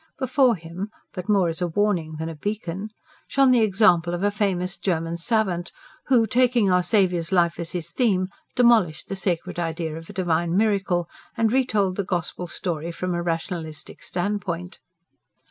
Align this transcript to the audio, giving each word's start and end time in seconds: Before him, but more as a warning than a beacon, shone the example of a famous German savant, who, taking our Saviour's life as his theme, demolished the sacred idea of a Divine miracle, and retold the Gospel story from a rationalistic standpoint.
Before 0.17 0.55
him, 0.55 0.89
but 1.13 1.29
more 1.29 1.47
as 1.47 1.61
a 1.61 1.67
warning 1.67 2.15
than 2.17 2.27
a 2.27 2.33
beacon, 2.33 2.89
shone 3.27 3.51
the 3.51 3.59
example 3.61 4.15
of 4.15 4.23
a 4.23 4.31
famous 4.31 4.75
German 4.75 5.15
savant, 5.17 5.71
who, 6.07 6.25
taking 6.25 6.71
our 6.71 6.81
Saviour's 6.81 7.31
life 7.31 7.59
as 7.59 7.73
his 7.73 7.91
theme, 7.91 8.27
demolished 8.55 9.09
the 9.09 9.15
sacred 9.15 9.59
idea 9.59 9.95
of 9.95 10.09
a 10.09 10.13
Divine 10.13 10.57
miracle, 10.57 11.07
and 11.37 11.53
retold 11.53 11.97
the 11.97 12.03
Gospel 12.03 12.47
story 12.47 12.91
from 12.91 13.13
a 13.13 13.21
rationalistic 13.21 14.01
standpoint. 14.01 14.79